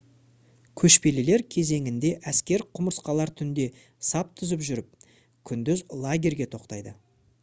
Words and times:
көшпелілер 0.81 1.41
кезеңінде 1.55 2.09
әскер 2.31 2.63
құмырсқалар 2.79 3.33
түнде 3.41 3.67
сап 4.09 4.31
түзіп 4.41 4.63
жүріп 4.71 5.07
күндіз 5.51 5.85
лагерьге 6.07 6.49
тоқтайды 6.57 6.95